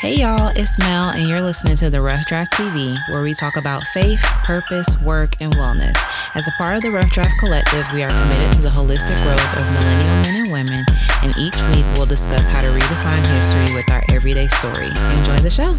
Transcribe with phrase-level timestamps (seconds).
[0.00, 3.56] Hey y'all, it's Mel, and you're listening to the Rough Draft TV, where we talk
[3.56, 5.94] about faith, purpose, work, and wellness.
[6.34, 9.56] As a part of the Rough Draft Collective, we are committed to the holistic growth
[9.56, 10.84] of millennial men and women,
[11.22, 14.88] and each week we'll discuss how to redefine history with our everyday story.
[15.16, 15.78] Enjoy the show.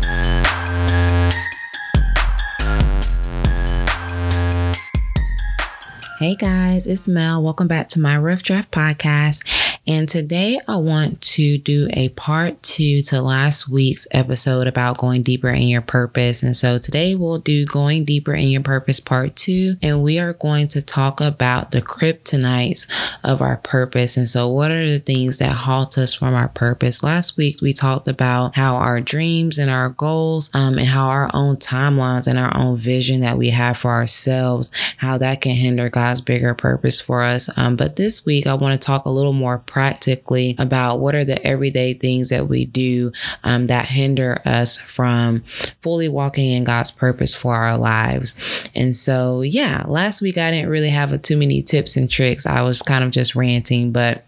[6.18, 7.44] Hey guys, it's Mel.
[7.44, 9.44] Welcome back to my Rough Draft podcast.
[9.88, 15.22] And today I want to do a part two to last week's episode about going
[15.22, 16.42] deeper in your purpose.
[16.42, 19.78] And so today we'll do going deeper in your purpose part two.
[19.84, 22.90] And we are going to talk about the kryptonites
[23.24, 24.18] of our purpose.
[24.18, 27.04] And so what are the things that halt us from our purpose?
[27.04, 31.30] Last week we talked about how our dreams and our goals, um, and how our
[31.36, 35.90] own timelines and our own vision that we have for ourselves, how that can hinder
[35.90, 37.56] God's bigger purpose for us.
[37.56, 41.26] Um, but this week I want to talk a little more practically about what are
[41.26, 43.12] the everyday things that we do
[43.44, 45.44] um, that hinder us from
[45.82, 48.40] fully walking in God's purpose for our lives.
[48.74, 52.46] And so, yeah, last week I didn't really have a, too many tips and tricks.
[52.46, 54.26] I was kind of just ranting, but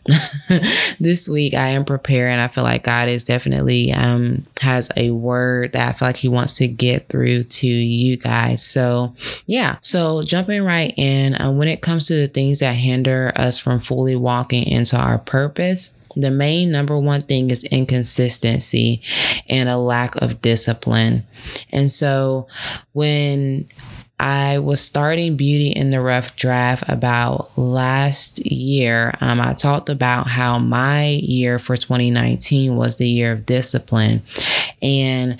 [0.99, 5.11] this week I am prepared and I feel like God is definitely um, has a
[5.11, 8.65] word that I feel like He wants to get through to you guys.
[8.65, 13.31] So, yeah, so jumping right in, uh, when it comes to the things that hinder
[13.37, 19.03] us from fully walking into our purpose, purpose, the main number one thing is inconsistency
[19.47, 21.27] and a lack of discipline.
[21.71, 22.47] And so
[22.93, 23.67] when
[24.19, 29.13] I was starting Beauty in the Rough draft about last year.
[29.21, 34.23] Um, I talked about how my year for 2019 was the year of discipline.
[34.81, 35.37] And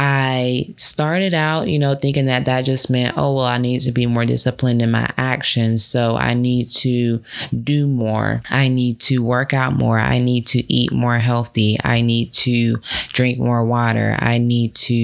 [0.00, 3.90] I started out, you know, thinking that that just meant, oh, well, I need to
[3.90, 5.84] be more disciplined in my actions.
[5.84, 7.20] So I need to
[7.64, 8.40] do more.
[8.48, 9.98] I need to work out more.
[9.98, 11.78] I need to eat more healthy.
[11.82, 12.76] I need to
[13.08, 14.16] drink more water.
[14.20, 14.94] I need to,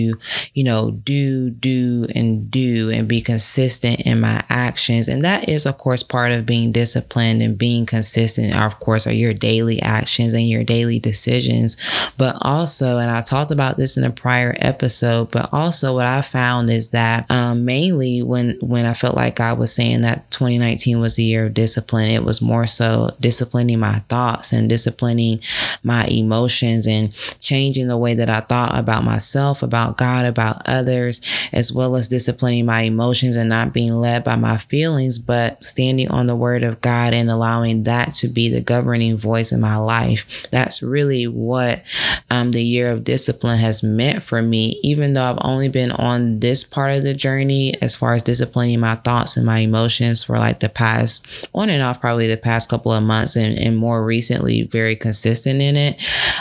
[0.53, 5.09] you know, do, do, and do and be consistent in my actions.
[5.09, 9.13] And that is, of course, part of being disciplined and being consistent, of course, are
[9.13, 11.77] your daily actions and your daily decisions.
[12.17, 14.84] But also, and I talked about this in a prior episode,
[15.31, 19.53] but also what I found is that um, mainly when, when I felt like I
[19.53, 24.01] was saying that 2019 was the year of discipline, it was more so disciplining my
[24.09, 25.41] thoughts and disciplining
[25.83, 31.21] my emotions and changing the way that I thought about myself, about God, about others,
[31.53, 36.11] as well as disciplining my emotions and not being led by my feelings, but standing
[36.11, 39.77] on the word of God and allowing that to be the governing voice in my
[39.77, 40.27] life.
[40.51, 41.83] That's really what
[42.31, 46.41] um, the year of discipline has meant for me, even though I've only been on
[46.41, 50.39] this part of the journey as far as disciplining my thoughts and my emotions for
[50.39, 54.05] like the past on and off, probably the past couple of months and, and more
[54.05, 55.97] recently, very consistent in it.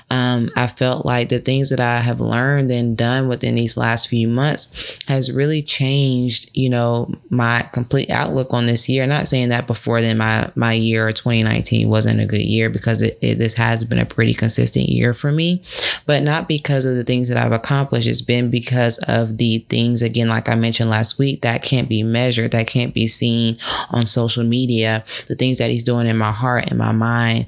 [0.10, 4.08] Um, I felt like the things that I have learned and done within these last
[4.08, 9.06] few months has really changed you know, my complete outlook on this year.
[9.08, 13.18] Not saying that before then my my year 2019 wasn't a good year because it,
[13.22, 15.64] it, this has been a pretty consistent year for me,
[16.06, 18.08] but not because of the things that I've accomplished.
[18.08, 22.04] It's been because of the things again, like I mentioned last week, that can't be
[22.04, 23.58] measured, that can't be seen
[23.92, 25.04] on social media.
[25.28, 27.46] The things that he's doing in my heart and my mind,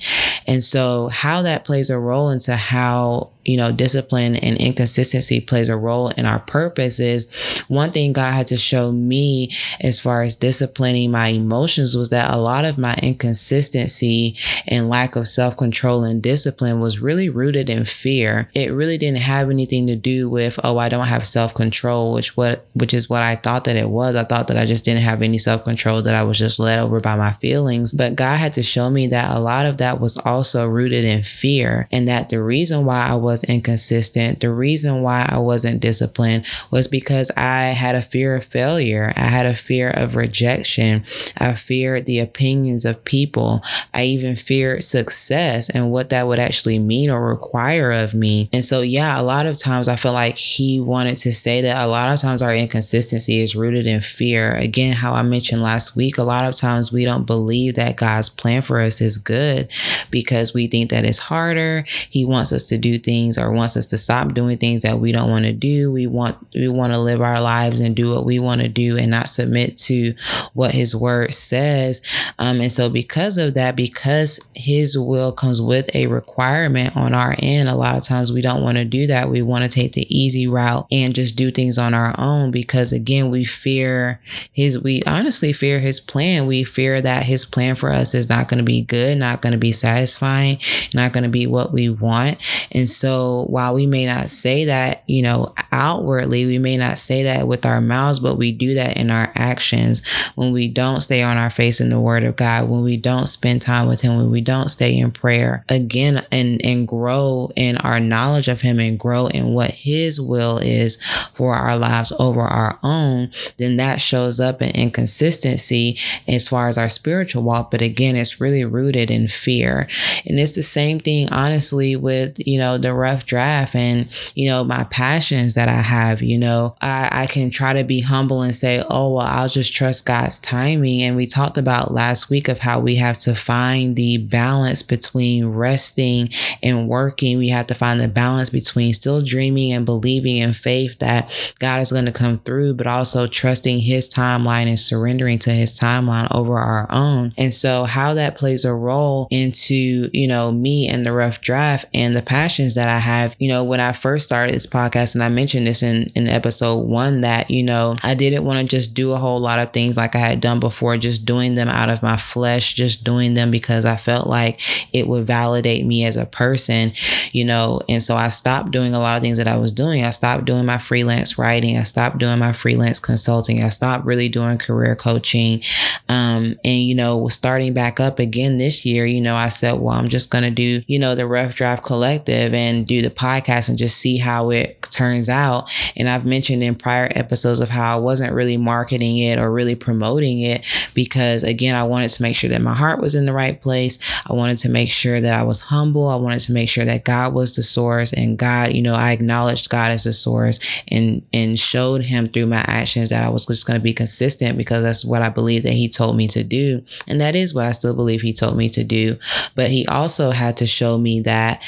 [0.47, 5.69] and so how that plays a role into how you know, discipline and inconsistency plays
[5.69, 7.31] a role in our purpose is
[7.67, 12.33] one thing God had to show me as far as disciplining my emotions was that
[12.33, 14.35] a lot of my inconsistency
[14.67, 18.49] and lack of self control and discipline was really rooted in fear.
[18.53, 22.35] It really didn't have anything to do with, oh, I don't have self control, which
[22.35, 24.15] what, which is what I thought that it was.
[24.15, 26.79] I thought that I just didn't have any self control, that I was just led
[26.79, 27.93] over by my feelings.
[27.93, 31.23] But God had to show me that a lot of that was also rooted in
[31.23, 34.39] fear and that the reason why I was was inconsistent.
[34.39, 39.11] The reason why I wasn't disciplined was because I had a fear of failure.
[39.17, 41.03] I had a fear of rejection.
[41.37, 43.61] I feared the opinions of people.
[43.93, 48.49] I even feared success and what that would actually mean or require of me.
[48.53, 51.83] And so, yeah, a lot of times I feel like he wanted to say that
[51.83, 54.55] a lot of times our inconsistency is rooted in fear.
[54.55, 58.29] Again, how I mentioned last week, a lot of times we don't believe that God's
[58.29, 59.67] plan for us is good
[60.09, 61.83] because we think that it's harder.
[62.09, 64.99] He wants us to do things things or wants us to stop doing things that
[64.99, 65.91] we don't want to do.
[65.91, 68.97] We want we want to live our lives and do what we want to do
[68.97, 70.13] and not submit to
[70.53, 72.01] what his word says.
[72.39, 77.35] Um, and so because of that, because his will comes with a requirement on our
[77.39, 79.29] end, a lot of times we don't want to do that.
[79.29, 82.91] We want to take the easy route and just do things on our own because
[82.91, 86.45] again, we fear his we honestly fear his plan.
[86.45, 89.53] We fear that his plan for us is not going to be good, not going
[89.53, 90.59] to be satisfying,
[90.93, 92.37] not going to be what we want.
[92.71, 96.97] And so so while we may not say that, you know, outwardly, we may not
[96.97, 100.99] say that with our mouths, but we do that in our actions when we don't
[100.99, 104.01] stay on our face in the word of God, when we don't spend time with
[104.01, 108.59] him, when we don't stay in prayer again and, and grow in our knowledge of
[108.59, 111.01] him and grow in what his will is
[111.35, 115.97] for our lives over our own, then that shows up in inconsistency
[116.27, 117.71] as far as our spiritual walk.
[117.71, 119.87] But again, it's really rooted in fear.
[120.25, 124.63] And it's the same thing, honestly, with, you know, the rough draft and, you know,
[124.63, 128.55] my passions that I have, you know, I, I can try to be humble and
[128.55, 131.03] say, oh, well, I'll just trust God's timing.
[131.03, 135.45] And we talked about last week of how we have to find the balance between
[135.45, 136.29] resting
[136.63, 137.37] and working.
[137.37, 141.29] We have to find the balance between still dreaming and believing in faith that
[141.59, 145.79] God is going to come through, but also trusting his timeline and surrendering to his
[145.79, 147.33] timeline over our own.
[147.37, 151.85] And so how that plays a role into, you know, me and the rough draft
[151.93, 155.23] and the passions that I have, you know, when I first started this podcast and
[155.23, 158.93] I mentioned this in, in episode one that, you know, I didn't want to just
[158.93, 161.89] do a whole lot of things like I had done before, just doing them out
[161.89, 164.61] of my flesh, just doing them because I felt like
[164.93, 166.93] it would validate me as a person,
[167.31, 170.03] you know, and so I stopped doing a lot of things that I was doing.
[170.03, 171.77] I stopped doing my freelance writing.
[171.77, 173.63] I stopped doing my freelance consulting.
[173.63, 175.61] I stopped really doing career coaching.
[176.09, 179.95] Um, and, you know, starting back up again this year, you know, I said, well,
[179.95, 183.69] I'm just going to do, you know, the Rough Draft Collective and do the podcast
[183.69, 185.71] and just see how it turns out.
[185.95, 189.75] And I've mentioned in prior episodes of how I wasn't really marketing it or really
[189.75, 190.63] promoting it
[190.93, 193.99] because, again, I wanted to make sure that my heart was in the right place.
[194.27, 196.09] I wanted to make sure that I was humble.
[196.09, 199.11] I wanted to make sure that God was the source and God, you know, I
[199.11, 203.45] acknowledged God as the source and, and showed him through my actions that I was
[203.45, 206.43] just going to be consistent because that's what I believe that he told me to
[206.43, 206.83] do.
[207.07, 209.17] And that is what I still believe he told me to do.
[209.55, 211.61] But he also had to show me that,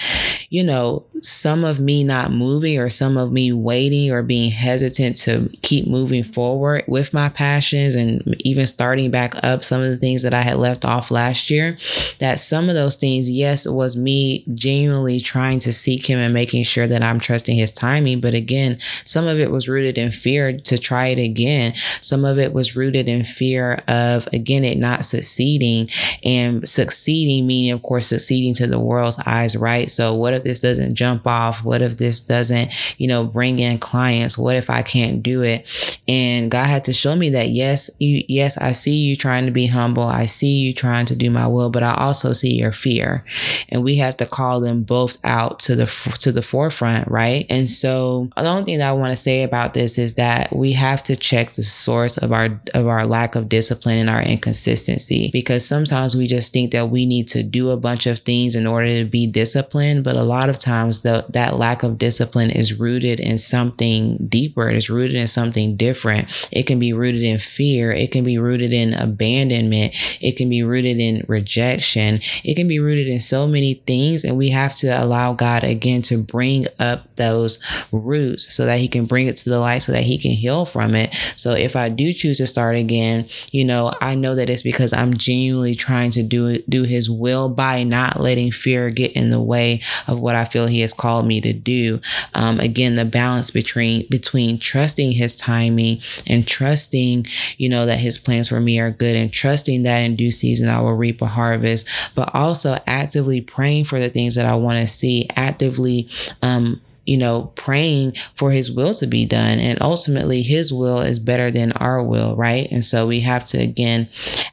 [0.50, 5.18] you know, some of me not moving or some of me waiting or being hesitant
[5.18, 9.98] to keep moving forward with my passions and even starting back up some of the
[9.98, 11.78] things that I had left off last year,
[12.20, 16.64] that some of those things, yes, was me genuinely trying to seek him and making
[16.64, 18.20] sure that I'm trusting his timing.
[18.20, 21.74] But again, some of it was rooted in fear to try it again.
[22.02, 25.90] Some of it was rooted in fear of, again, it not succeeding
[26.24, 29.90] and succeeding, meaning, of course, succeeding to the world's eyes, right?
[29.90, 31.64] So what if this doesn't jump off?
[31.64, 34.38] What if this doesn't, you know, bring in clients?
[34.38, 35.66] What if I can't do it?
[36.08, 39.52] And God had to show me that, yes, you, yes, I see you trying to
[39.52, 40.04] be humble.
[40.04, 43.24] I see you trying to do my will, but I also see your fear.
[43.70, 45.86] And we have to call them both out to the,
[46.20, 47.46] to the forefront, right?
[47.50, 50.74] And so the only thing that I want to say about this is that we
[50.74, 55.30] have to check the source of our, of our lack of discipline and our inconsistency
[55.32, 58.68] because sometimes we just think that we need to do a bunch of things in
[58.68, 60.04] order to be disciplined.
[60.04, 64.70] But a lot of times the, that lack of discipline is rooted in something deeper.
[64.70, 66.28] It is rooted in something different.
[66.52, 67.92] It can be rooted in fear.
[67.92, 69.94] It can be rooted in abandonment.
[70.22, 72.22] It can be rooted in rejection.
[72.44, 74.24] It can be rooted in so many things.
[74.24, 77.60] And we have to allow God again to bring up those
[77.92, 80.66] roots so that he can bring it to the light so that he can heal
[80.66, 81.14] from it.
[81.36, 84.94] So if I do choose to start again, you know, I know that it's because
[84.94, 89.42] I'm genuinely trying to do do his will by not letting fear get in the
[89.42, 92.00] way of what I feel he has called me to do.
[92.34, 98.18] Um, again, the balance between between trusting his timing and trusting, you know, that his
[98.18, 101.28] plans for me are good and trusting that in due season I will reap a
[101.28, 106.10] harvest, but also actively praying for the things that I want to see, actively
[106.42, 109.60] um, you know, praying for his will to be done.
[109.60, 112.68] And ultimately, his will is better than our will, right?
[112.70, 114.10] And so we have to, again,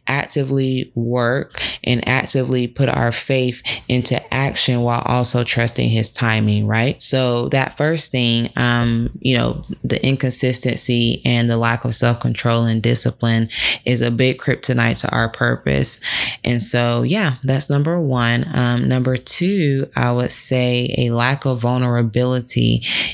[0.07, 7.03] actively work and actively put our faith into action while also trusting his timing, right?
[7.03, 12.67] So that first thing, um, you know, the inconsistency and the lack of self control
[12.67, 13.49] and discipline
[13.85, 16.01] is a big kryptonite to our purpose.
[16.45, 18.45] And so, yeah, that's number one.
[18.55, 22.44] Um, number two, I would say a lack of vulnerability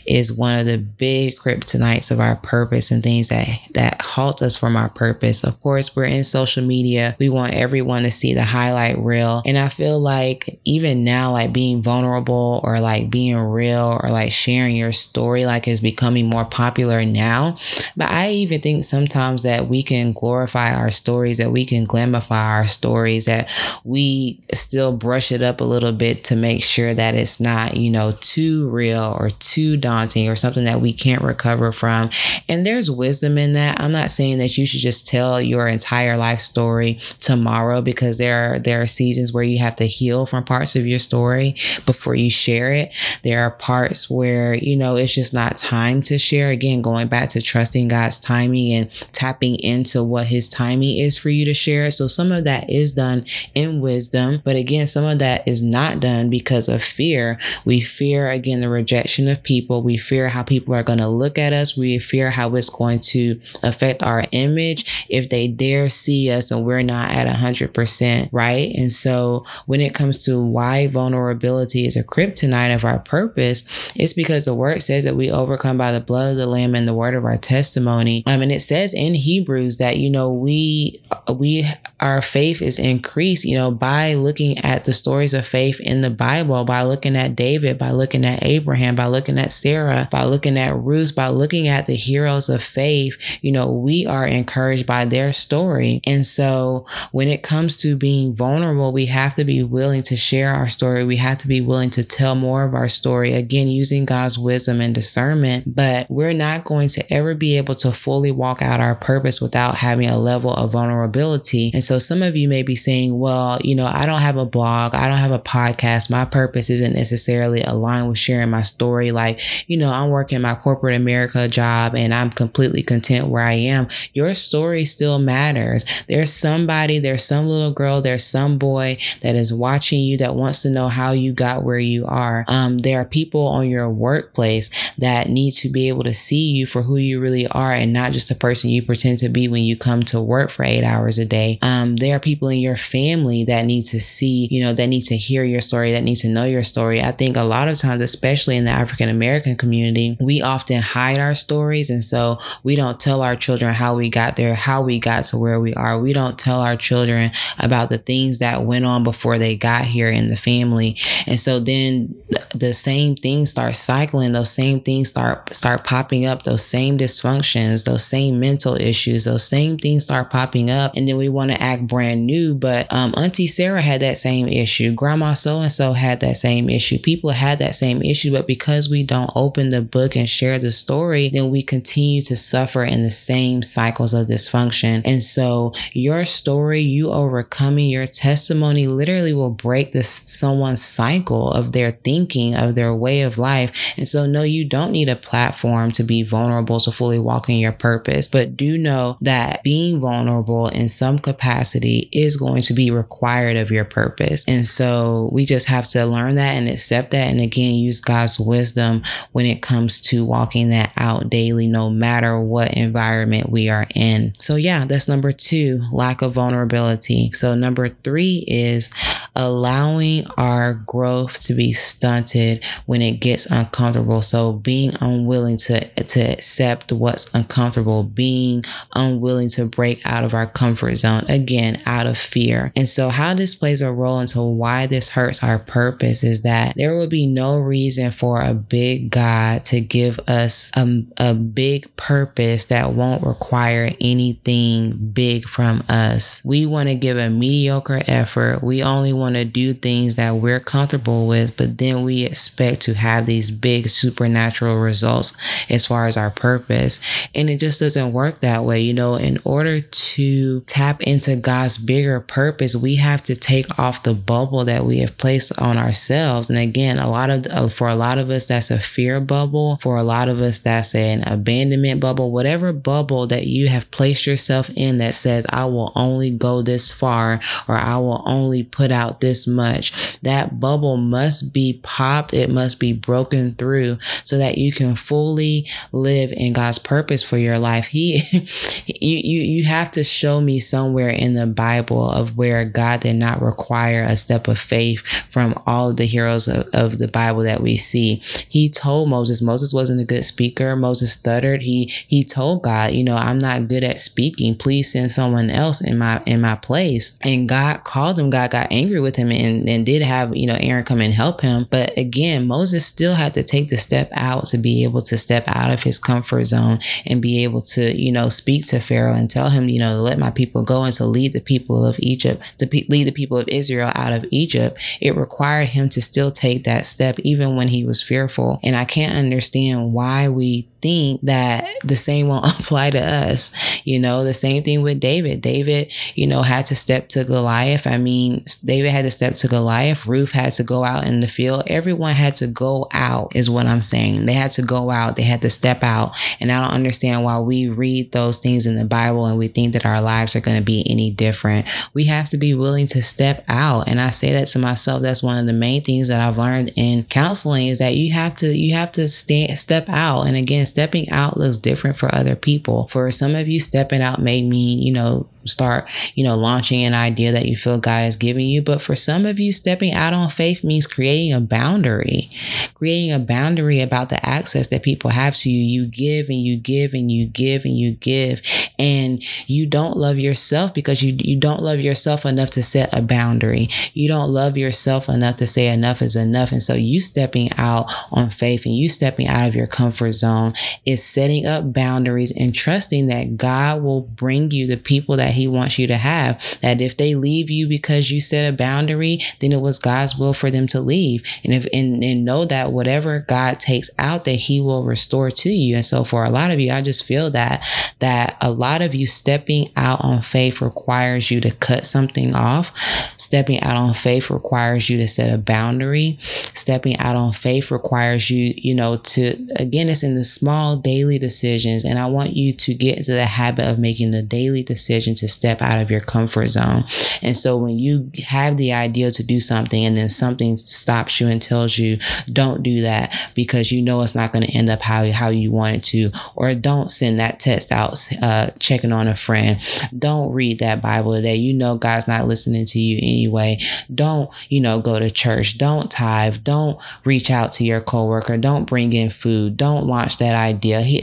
[0.06, 4.56] is one of the big kryptonites of our purpose and things that that halt us
[4.56, 5.44] from our purpose.
[5.44, 7.16] Of course, we're in social media.
[7.18, 9.42] We want everyone to see the highlight reel.
[9.46, 14.32] And I feel like even now, like being vulnerable or like being real or like
[14.32, 17.58] sharing your story, like is becoming more popular now.
[17.96, 22.44] But I even think sometimes that we can glorify our stories, that we can glamify
[22.44, 23.50] our stories, that
[23.84, 27.90] we still brush it up a little bit to make sure that it's not, you
[27.90, 32.08] know, too real or too daunting or something that we can't recover from.
[32.48, 33.78] And there's wisdom in that.
[33.78, 38.54] I'm not saying that you should just tell your entire life story tomorrow because there
[38.54, 42.14] are there are seasons where you have to heal from parts of your story before
[42.14, 42.92] you share it.
[43.22, 46.48] There are parts where, you know, it's just not time to share.
[46.50, 51.28] Again, going back to trusting God's timing and tapping into what his timing is for
[51.28, 51.90] you to share.
[51.90, 56.00] So some of that is done in wisdom, but again, some of that is not
[56.00, 57.38] done because of fear.
[57.66, 59.82] We fear again the rejection of people.
[59.82, 61.76] We fear how people are going to look at us.
[61.76, 66.64] We fear how it's going to affect our image if they dare see us and
[66.64, 68.72] we're not at 100%, right?
[68.76, 74.12] And so when it comes to why vulnerability is a kryptonite of our purpose, it's
[74.12, 76.94] because the word says that we overcome by the blood of the lamb and the
[76.94, 78.22] word of our testimony.
[78.26, 81.02] Um, I mean, it says in Hebrews that, you know, we,
[81.32, 81.66] we,
[82.00, 86.10] our faith is increased, you know, by looking at the stories of faith in the
[86.10, 90.58] Bible, by looking at David, by looking at Abraham, by looking at Sarah, by looking
[90.58, 95.06] at Ruth, by looking at the heroes of faith, you know, we are encouraged by
[95.06, 96.02] their story.
[96.04, 100.52] And so when it comes to being vulnerable, we have to be willing to share
[100.52, 101.06] our story.
[101.06, 104.82] We have to be willing to tell more of our story, again, using God's wisdom
[104.82, 105.74] and discernment.
[105.74, 109.76] But we're not going to ever be able to fully walk out our purpose without
[109.76, 111.70] having a level of vulnerability.
[111.72, 114.44] And so some of you may be saying, well, you know, I don't have a
[114.44, 116.10] blog, I don't have a podcast.
[116.10, 118.79] My purpose isn't necessarily aligned with sharing my story.
[118.80, 123.52] Like, you know, I'm working my corporate America job and I'm completely content where I
[123.52, 123.88] am.
[124.14, 125.84] Your story still matters.
[126.08, 130.62] There's somebody, there's some little girl, there's some boy that is watching you that wants
[130.62, 132.44] to know how you got where you are.
[132.48, 136.66] Um, there are people on your workplace that need to be able to see you
[136.66, 139.64] for who you really are and not just the person you pretend to be when
[139.64, 141.58] you come to work for eight hours a day.
[141.62, 145.02] Um, there are people in your family that need to see, you know, that need
[145.02, 147.02] to hear your story, that need to know your story.
[147.02, 151.18] I think a lot of times, especially in the African American community, we often hide
[151.18, 151.90] our stories.
[151.90, 155.38] And so we don't tell our children how we got there, how we got to
[155.38, 155.98] where we are.
[155.98, 160.10] We don't tell our children about the things that went on before they got here
[160.10, 160.98] in the family.
[161.26, 162.14] And so then
[162.54, 167.84] the same things start cycling, those same things start start popping up, those same dysfunctions,
[167.84, 170.92] those same mental issues, those same things start popping up.
[170.96, 172.54] And then we want to act brand new.
[172.54, 174.92] But um, Auntie Sarah had that same issue.
[174.92, 176.98] Grandma so and so had that same issue.
[176.98, 178.32] People had that same issue.
[178.32, 178.59] But because
[178.90, 183.02] we don't open the book and share the story, then we continue to suffer in
[183.02, 185.02] the same cycles of dysfunction.
[185.04, 191.72] And so your story, you overcoming your testimony literally will break this someone's cycle of
[191.72, 193.72] their thinking, of their way of life.
[193.96, 197.56] And so no, you don't need a platform to be vulnerable to fully walk in
[197.56, 202.90] your purpose, but do know that being vulnerable in some capacity is going to be
[202.90, 204.44] required of your purpose.
[204.46, 207.28] And so we just have to learn that and accept that.
[207.28, 209.02] And again, use God's wisdom
[209.32, 214.34] when it comes to walking that out daily, no matter what environment we are in.
[214.34, 217.30] So yeah, that's number two, lack of vulnerability.
[217.32, 218.90] So number three is
[219.36, 224.22] allowing our growth to be stunted when it gets uncomfortable.
[224.22, 228.64] So being unwilling to, to accept what's uncomfortable, being
[228.94, 232.72] unwilling to break out of our comfort zone, again, out of fear.
[232.74, 236.74] And so how this plays a role into why this hurts our purpose is that
[236.76, 242.66] there will be no reason a big God to give us a, a big purpose
[242.66, 246.42] that won't require anything big from us.
[246.44, 248.62] We want to give a mediocre effort.
[248.62, 252.94] We only want to do things that we're comfortable with, but then we expect to
[252.94, 255.32] have these big supernatural results
[255.68, 257.00] as far as our purpose.
[257.34, 258.80] And it just doesn't work that way.
[258.80, 264.02] You know, in order to tap into God's bigger purpose, we have to take off
[264.02, 266.50] the bubble that we have placed on ourselves.
[266.50, 269.78] And again, a lot of, uh, for a lot of us, that's a fear bubble.
[269.82, 274.26] For a lot of us, that's an abandonment bubble, whatever bubble that you have placed
[274.26, 278.90] yourself in that says, I will only go this far or I will only put
[278.90, 280.18] out this much.
[280.22, 282.34] That bubble must be popped.
[282.34, 287.38] It must be broken through so that you can fully live in God's purpose for
[287.38, 287.86] your life.
[287.86, 288.22] He,
[288.86, 293.16] you, you, you have to show me somewhere in the Bible of where God did
[293.16, 297.42] not require a step of faith from all of the heroes of, of the Bible
[297.42, 298.19] that we see.
[298.48, 300.76] He told Moses, Moses wasn't a good speaker.
[300.76, 301.62] Moses stuttered.
[301.62, 304.54] He, he told God, you know, I'm not good at speaking.
[304.56, 307.18] Please send someone else in my, in my place.
[307.20, 308.30] And God called him.
[308.30, 311.40] God got angry with him and, and did have, you know, Aaron come and help
[311.40, 311.66] him.
[311.70, 315.44] But again, Moses still had to take the step out to be able to step
[315.46, 319.30] out of his comfort zone and be able to, you know, speak to Pharaoh and
[319.30, 321.96] tell him, you know, to let my people go and to lead the people of
[322.00, 324.78] Egypt, to pe- lead the people of Israel out of Egypt.
[325.00, 328.58] It required him to still take that step, even when he was fearful.
[328.64, 333.52] And I can't understand why we think that the same won't apply to us.
[333.86, 335.40] You know, the same thing with David.
[335.40, 337.86] David, you know, had to step to Goliath.
[337.86, 340.06] I mean, David had to step to Goliath.
[340.06, 341.62] Ruth had to go out in the field.
[341.68, 344.26] Everyone had to go out, is what I'm saying.
[344.26, 345.14] They had to go out.
[345.14, 346.16] They had to step out.
[346.40, 349.74] And I don't understand why we read those things in the Bible and we think
[349.74, 351.68] that our lives are going to be any different.
[351.94, 353.86] We have to be willing to step out.
[353.86, 355.00] And I say that to myself.
[355.00, 358.36] That's one of the main things that I've learned in counseling is that you have
[358.36, 360.22] to, you have to stand, step out.
[360.22, 362.88] And again, stepping out looks different for other people.
[362.88, 366.94] For some of you, stepping out may mean, you know, start, you know, launching an
[366.94, 368.62] idea that you feel God is giving you.
[368.62, 372.30] But for some of you, stepping out on faith means creating a boundary,
[372.74, 375.62] creating a boundary about the access that people have to you.
[375.62, 378.42] You give and you give and you give and you give.
[378.78, 383.02] And you don't love yourself because you, you don't love yourself enough to set a
[383.02, 383.68] boundary.
[383.94, 386.52] You don't love yourself enough to say enough is enough.
[386.52, 387.79] And so you stepping out
[388.10, 392.54] on faith and you stepping out of your comfort zone is setting up boundaries and
[392.54, 396.40] trusting that God will bring you the people that he wants you to have.
[396.62, 400.34] That if they leave you because you set a boundary, then it was God's will
[400.34, 401.22] for them to leave.
[401.44, 405.50] And if and, and know that whatever God takes out that he will restore to
[405.50, 405.76] you.
[405.76, 407.64] And so for a lot of you, I just feel that
[408.00, 412.72] that a lot of you stepping out on faith requires you to cut something off.
[413.16, 416.18] Stepping out on faith requires you to set a boundary.
[416.54, 421.18] Stepping out on faith requires you, you know, to again, it's in the small daily
[421.18, 421.84] decisions.
[421.84, 425.28] And I want you to get into the habit of making the daily decision to
[425.28, 426.84] step out of your comfort zone.
[427.22, 431.28] And so when you have the idea to do something and then something stops you
[431.28, 431.98] and tells you,
[432.32, 435.50] don't do that because you know it's not going to end up how, how you
[435.50, 439.60] want it to, or don't send that text out, uh, checking on a friend.
[439.96, 441.36] Don't read that Bible today.
[441.36, 443.60] You know God's not listening to you anyway.
[443.94, 445.58] Don't, you know, go to church.
[445.58, 446.42] Don't tithe.
[446.42, 448.36] Don't reach out to your coworker.
[448.36, 449.56] Don't bring in food.
[449.56, 450.80] Don't launch that idea.
[450.80, 451.02] He,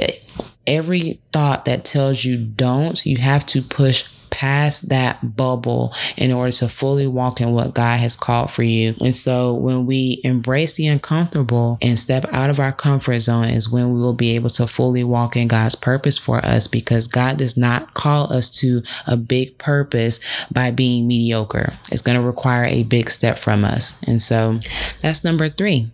[0.66, 6.52] every thought that tells you don't, you have to push past that bubble in order
[6.52, 8.96] to fully walk in what God has called for you.
[9.02, 13.70] And so when we embrace the uncomfortable and step out of our comfort zone is
[13.70, 17.38] when we will be able to fully walk in God's purpose for us because God
[17.38, 20.20] does not call us to a big purpose
[20.52, 21.74] by being mediocre.
[21.89, 24.02] It's going to require a big step from us.
[24.04, 24.60] And so
[25.02, 25.89] that's number three.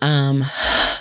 [0.00, 0.44] Um,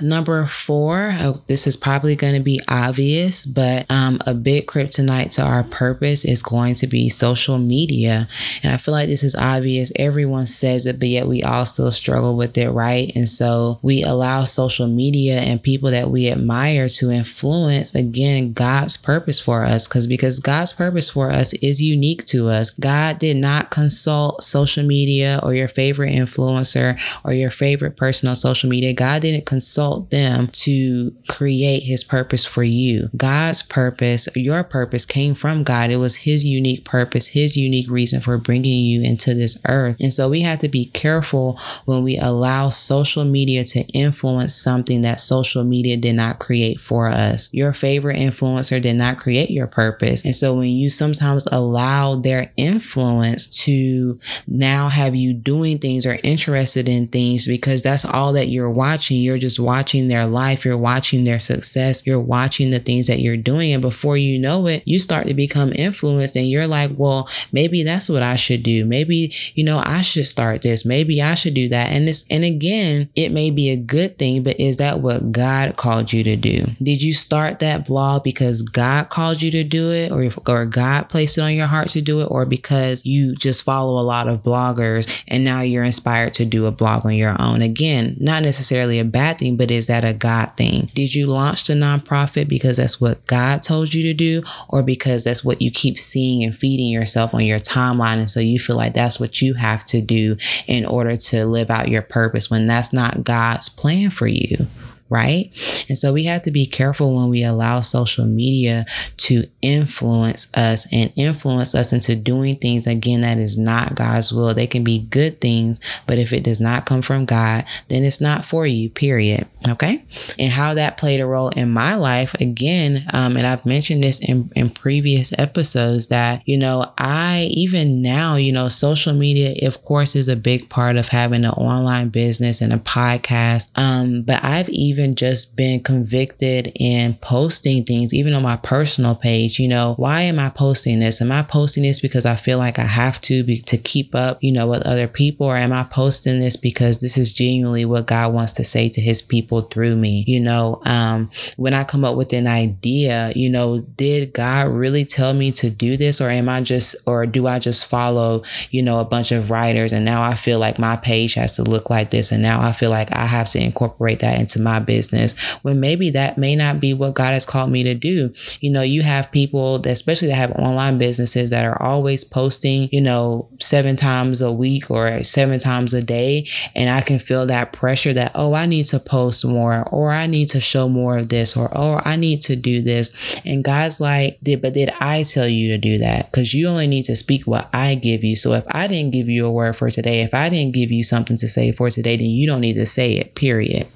[0.01, 5.31] number four, oh, this is probably going to be obvious, but um, a big kryptonite
[5.31, 8.27] to our purpose is going to be social media.
[8.63, 9.91] And I feel like this is obvious.
[9.97, 13.12] Everyone says it, but yet we all still struggle with it, right?
[13.15, 18.97] And so we allow social media and people that we admire to influence, again, God's
[18.97, 19.88] purpose for us.
[19.88, 22.71] Because because God's purpose for us is unique to us.
[22.71, 28.36] God did not consult social media or your favorite influencer or your favorite person on
[28.36, 33.09] social media God didn't consult them to create his purpose for you.
[33.15, 35.89] God's purpose, your purpose came from God.
[35.89, 39.97] It was his unique purpose, his unique reason for bringing you into this earth.
[39.99, 45.01] And so we have to be careful when we allow social media to influence something
[45.01, 47.53] that social media did not create for us.
[47.53, 50.23] Your favorite influencer did not create your purpose.
[50.23, 56.19] And so when you sometimes allow their influence to now have you doing things or
[56.23, 60.77] interested in things because that's all that you're watching, you're just watching their life, you're
[60.77, 63.73] watching their success, you're watching the things that you're doing.
[63.73, 67.83] And before you know it, you start to become influenced and you're like, well, maybe
[67.83, 68.85] that's what I should do.
[68.85, 70.85] Maybe, you know, I should start this.
[70.85, 71.91] Maybe I should do that.
[71.91, 75.77] And this, and again, it may be a good thing, but is that what God
[75.77, 76.65] called you to do?
[76.81, 81.09] Did you start that blog because God called you to do it or, or God
[81.09, 84.27] placed it on your heart to do it or because you just follow a lot
[84.27, 87.61] of bloggers and now you're inspired to do a blog on your own?
[87.61, 90.89] Again, not necessarily necessarily a bad thing, but is that a God thing?
[90.95, 95.23] Did you launch the nonprofit because that's what God told you to do, or because
[95.23, 98.17] that's what you keep seeing and feeding yourself on your timeline?
[98.17, 101.69] And so you feel like that's what you have to do in order to live
[101.69, 104.65] out your purpose when that's not God's plan for you
[105.09, 105.51] right?
[105.87, 108.85] And so we have to be careful when we allow social media
[109.17, 114.53] to influence us and influence us into doing things again that is not God's will.
[114.53, 118.19] They can be good things, but if it does not come from God, then it's
[118.19, 119.47] not for you, period.
[119.67, 120.03] Okay.
[120.39, 124.19] And how that played a role in my life again, um, and I've mentioned this
[124.19, 129.83] in, in previous episodes that, you know, I even now, you know, social media, of
[129.83, 133.71] course, is a big part of having an online business and a podcast.
[133.75, 139.13] Um, but I've even even just been convicted in posting things, even on my personal
[139.13, 139.60] page.
[139.60, 141.21] You know, why am I posting this?
[141.21, 144.38] Am I posting this because I feel like I have to be to keep up,
[144.41, 148.08] you know, with other people, or am I posting this because this is genuinely what
[148.08, 150.23] God wants to say to His people through me?
[150.27, 155.03] You know, um, when I come up with an idea, you know, did God really
[155.03, 158.81] tell me to do this, or am I just, or do I just follow, you
[158.81, 161.89] know, a bunch of writers, and now I feel like my page has to look
[161.89, 165.37] like this, and now I feel like I have to incorporate that into my business
[165.61, 168.33] when maybe that may not be what God has called me to do.
[168.61, 172.89] You know, you have people that, especially that have online businesses that are always posting,
[172.91, 176.47] you know, seven times a week or seven times a day.
[176.75, 180.27] And I can feel that pressure that, oh, I need to post more or I
[180.27, 183.15] need to show more of this or, oh, I need to do this.
[183.45, 186.31] And God's like, did, but did I tell you to do that?
[186.31, 188.35] Because you only need to speak what I give you.
[188.35, 191.03] So if I didn't give you a word for today, if I didn't give you
[191.03, 193.87] something to say for today, then you don't need to say it, period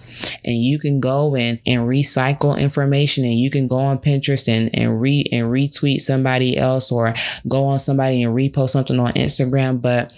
[0.43, 4.73] and you can go in and recycle information and you can go on Pinterest and,
[4.73, 7.13] and re and retweet somebody else or
[7.47, 9.81] go on somebody and repost something on Instagram.
[9.81, 10.11] But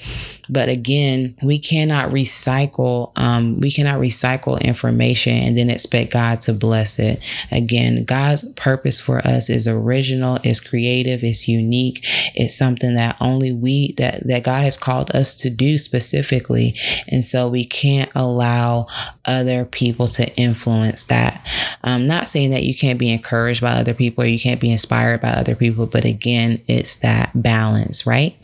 [0.50, 6.54] but again, we cannot recycle, um, we cannot recycle information and then expect God to
[6.54, 7.22] bless it.
[7.52, 12.06] Again, God's purpose for us is original, is creative, it's unique.
[12.36, 16.76] It's something that only we that, that God has called us to do specifically.
[17.08, 18.88] And so we can't allow
[19.26, 21.46] other people to influence that.
[21.84, 24.72] I'm not saying that you can't be encouraged by other people or you can't be
[24.72, 28.36] inspired by other people, but again, it's that balance, right?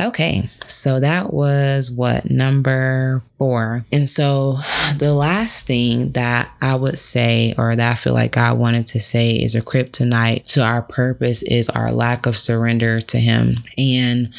[0.00, 0.50] Okay.
[0.66, 1.41] So that was
[1.90, 3.84] what number four.
[3.90, 4.58] And so
[4.98, 9.00] the last thing that I would say, or that I feel like God wanted to
[9.00, 13.64] say is a kryptonite to our purpose is our lack of surrender to Him.
[13.76, 14.32] And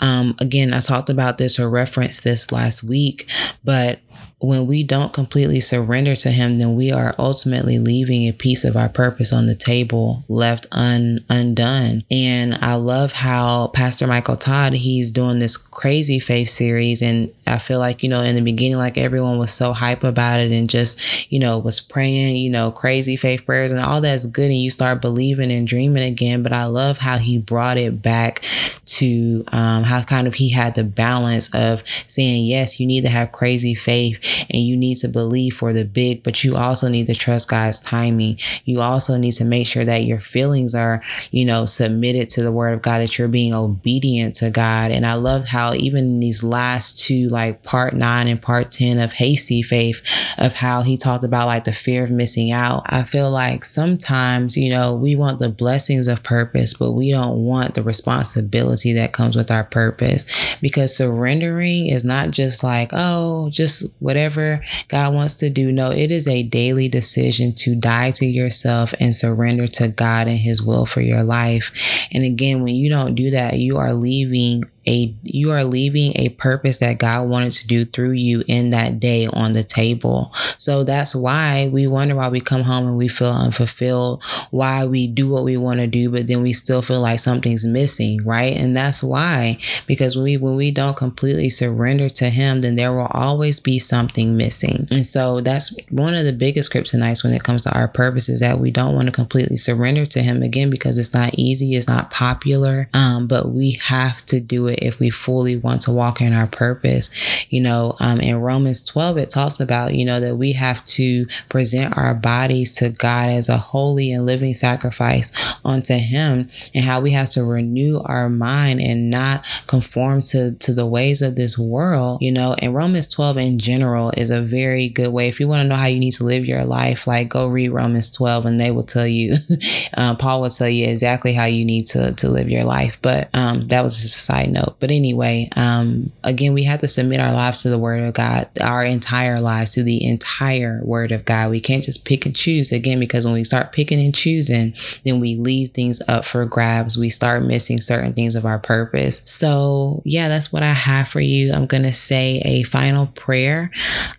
[0.00, 3.28] um, again, I talked about this or referenced this last week,
[3.64, 4.00] but
[4.38, 8.76] when we don't completely surrender to him then we are ultimately leaving a piece of
[8.76, 12.04] our purpose on the table left un, undone.
[12.10, 17.02] And i love how pastor michael todd he's doing this crazy faith series.
[17.02, 20.40] And i feel like you know in the beginning like everyone was so hype about
[20.40, 24.26] it and just you know was praying you know crazy faith prayers and all that's
[24.26, 24.50] good.
[24.50, 26.42] And you start believing and dreaming again.
[26.42, 28.42] But i love how he brought it back
[28.84, 33.08] to um, how kind of he had the balance of saying yes you need to
[33.08, 34.18] have crazy faith
[34.50, 37.80] and you need to believe for the big, but you also need to trust God's
[37.80, 38.38] timing.
[38.64, 42.52] You also need to make sure that your feelings are, you know, submitted to the
[42.52, 44.90] word of God, that you're being obedient to God.
[44.90, 49.14] And I love how even these last two, like part nine and part 10 of
[49.14, 50.02] Crazy Faith,
[50.38, 52.82] of how he talked about like the fear of missing out.
[52.86, 57.44] I feel like sometimes, you know, we want the blessings of purpose, but we don't
[57.44, 60.26] want the responsibility that comes with our purpose
[60.60, 65.70] because surrendering is not just like, oh, just whatever whatever God wants to do.
[65.70, 70.38] No, it is a daily decision to die to yourself and surrender to God and
[70.38, 71.70] His will for your life.
[72.12, 76.30] And again, when you don't do that, you are leaving a you are leaving a
[76.30, 80.32] purpose that God wanted to do through you in that day on the table.
[80.58, 85.06] So that's why we wonder why we come home and we feel unfulfilled, why we
[85.06, 88.56] do what we want to do, but then we still feel like something's missing, right?
[88.56, 92.92] And that's why because when we when we don't completely surrender to him, then there
[92.92, 94.86] will always be something missing.
[94.90, 98.40] And so that's one of the biggest kryptonites when it comes to our purpose is
[98.40, 101.88] that we don't want to completely surrender to him again because it's not easy, it's
[101.88, 102.88] not popular.
[102.94, 106.46] Um, but we have to do it if we fully want to walk in our
[106.46, 107.10] purpose.
[107.50, 111.26] You know, um, in Romans 12, it talks about, you know, that we have to
[111.48, 115.32] present our bodies to God as a holy and living sacrifice
[115.64, 120.72] unto Him and how we have to renew our mind and not conform to, to
[120.72, 122.18] the ways of this world.
[122.20, 125.28] You know, and Romans 12 in general is a very good way.
[125.28, 127.68] If you want to know how you need to live your life, like go read
[127.68, 129.36] Romans 12 and they will tell you,
[129.94, 132.98] uh, Paul will tell you exactly how you need to, to live your life.
[133.02, 134.65] But um, that was just a side note.
[134.80, 138.48] But anyway, um, again, we have to submit our lives to the Word of God,
[138.60, 141.50] our entire lives to the entire Word of God.
[141.50, 144.74] We can't just pick and choose again because when we start picking and choosing,
[145.04, 146.96] then we leave things up for grabs.
[146.96, 149.22] We start missing certain things of our purpose.
[149.24, 151.52] So, yeah, that's what I have for you.
[151.52, 153.70] I'm going to say a final prayer.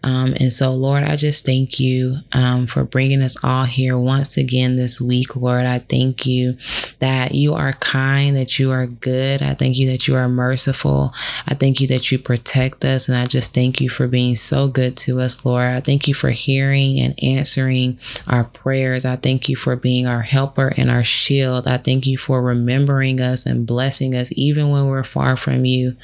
[0.03, 4.37] Um, and so, Lord, I just thank you um, for bringing us all here once
[4.37, 5.63] again this week, Lord.
[5.63, 6.57] I thank you
[6.99, 9.41] that you are kind, that you are good.
[9.41, 11.13] I thank you that you are merciful.
[11.47, 13.09] I thank you that you protect us.
[13.09, 15.65] And I just thank you for being so good to us, Lord.
[15.65, 19.03] I thank you for hearing and answering our prayers.
[19.03, 21.67] I thank you for being our helper and our shield.
[21.67, 25.97] I thank you for remembering us and blessing us even when we're far from you,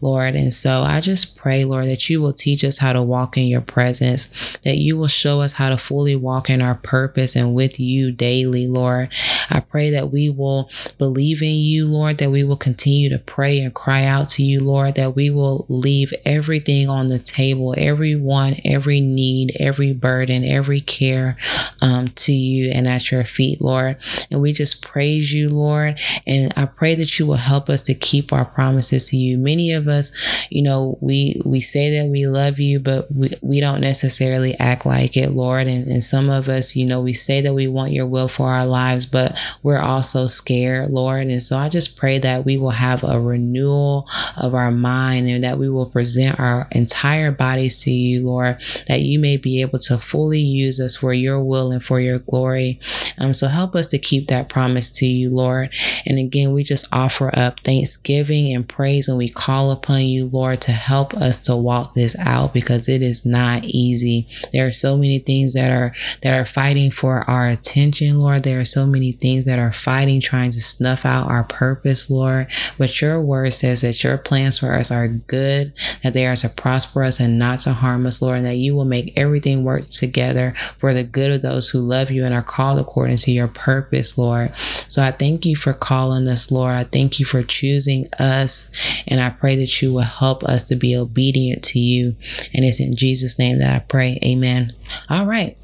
[0.00, 0.36] Lord.
[0.36, 3.46] And so I just pray, Lord, that you will teach us how to walk in
[3.46, 7.54] your presence, that you will show us how to fully walk in our purpose and
[7.54, 9.08] with you daily, Lord.
[9.50, 13.58] I pray that we will believe in you, Lord, that we will continue to pray
[13.58, 18.16] and cry out to you, Lord, that we will leave everything on the table, every
[18.16, 21.36] one, every need, every burden, every care
[21.80, 23.96] um, to you and at your feet, Lord.
[24.30, 26.00] And we just praise you, Lord.
[26.26, 29.38] And I pray that you will help us to keep our promises to you.
[29.38, 30.12] Many of us,
[30.50, 34.86] you know, we we say that we love you, but we, we don't necessarily act
[34.86, 35.66] like it, Lord.
[35.66, 38.50] And, and some of us, you know, we say that we want your will for
[38.50, 41.26] our lives, but we're also scared, Lord.
[41.26, 43.18] And so I just pray that we will have a
[43.52, 48.58] renewal of our mind and that we will present our entire bodies to you, Lord,
[48.88, 52.18] that you may be able to fully use us for your will and for your
[52.18, 52.80] glory.
[53.18, 55.70] Um, so help us to keep that promise to you, Lord.
[56.06, 60.60] And again, we just offer up thanksgiving and praise and we call upon you, Lord,
[60.62, 64.28] to help us to walk this out because it is not easy.
[64.52, 68.42] There are so many things that are that are fighting for our attention, Lord.
[68.42, 72.48] There are so many things that are fighting, trying to snuff out our purpose, Lord.
[72.78, 76.48] But your word says that your plans for us are good, that they are to
[76.48, 79.88] prosper us and not to harm us, Lord, and that you will make everything work
[79.88, 83.48] together for the good of those who love you and are called according to your
[83.48, 84.52] purpose, Lord.
[84.88, 86.74] So I thank you for calling us, Lord.
[86.74, 88.72] I thank you for choosing us.
[89.08, 92.16] And I pray that you will help us to be obedient to you.
[92.54, 94.18] And it's in Jesus' name that I pray.
[94.24, 94.74] Amen.
[95.08, 95.56] All right.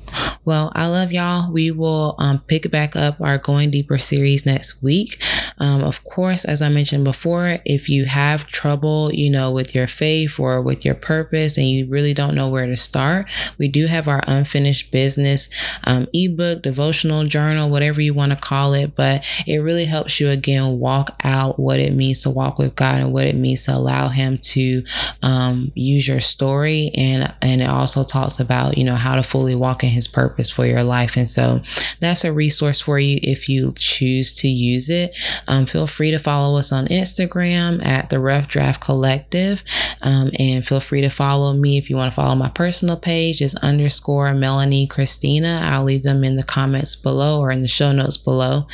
[0.44, 1.52] Well, I love y'all.
[1.52, 5.22] We will um, pick back up our Going Deeper series next week.
[5.58, 9.88] Um, of course, as I mentioned before, if you have trouble, you know, with your
[9.88, 13.26] faith or with your purpose and you really don't know where to start,
[13.58, 15.48] we do have our unfinished business
[15.84, 18.94] um, ebook, devotional journal, whatever you want to call it.
[18.94, 23.00] But it really helps you again walk out what it means to walk with God
[23.00, 24.82] and what it means to allow Him to
[25.22, 26.90] um, use your story.
[26.94, 30.50] And, and it also talks about, you know, how to fully walk in his purpose
[30.50, 31.16] for your life.
[31.16, 31.60] And so
[32.00, 35.16] that's a resource for you if you choose to use it.
[35.48, 39.62] Um, feel free to follow us on Instagram at the Rough Draft Collective.
[40.02, 43.40] Um, and feel free to follow me if you want to follow my personal page
[43.40, 45.60] is underscore Melanie Christina.
[45.64, 48.66] I'll leave them in the comments below or in the show notes below.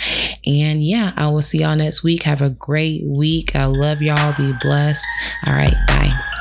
[0.45, 2.25] And yeah, I will see y'all next week.
[2.25, 3.55] Have a great week.
[3.55, 4.35] I love y'all.
[4.37, 5.07] Be blessed.
[5.47, 5.75] All right.
[5.89, 6.34] Bye.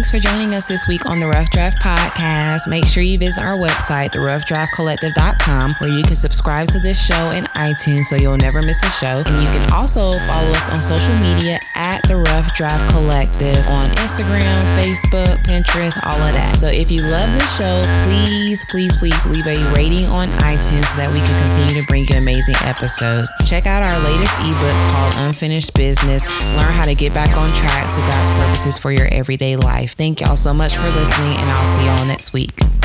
[0.00, 2.66] Thanks for joining us this week on the Rough Draft Podcast.
[2.66, 7.44] Make sure you visit our website, theroughdraftcollective.com, where you can subscribe to this show in
[7.52, 9.22] iTunes so you'll never miss a show.
[9.26, 13.90] And you can also follow us on social media at the Rough Draft Collective on
[14.00, 16.56] Instagram, Facebook, Pinterest, all of that.
[16.56, 20.96] So if you love this show, please, please, please leave a rating on iTunes so
[20.96, 23.30] that we can continue to bring you amazing episodes.
[23.44, 26.24] Check out our latest ebook called Unfinished Business.
[26.56, 29.96] Learn how to get back on track to God's purposes for your everyday life life.
[29.96, 32.79] Thank y'all so much for listening, and I'll see y'all next week.